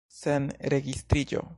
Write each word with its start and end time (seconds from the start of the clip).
Sen 0.19 0.47
registriĝo. 0.75 1.47